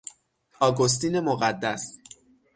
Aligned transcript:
اگوستین 0.61 1.19
مقدس 1.19 1.97